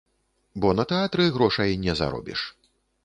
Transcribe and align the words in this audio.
Бо 0.63 0.71
на 0.79 0.85
тэатры 0.91 1.27
грошай 1.37 1.77
не 1.85 1.93
заробіш. 2.01 2.39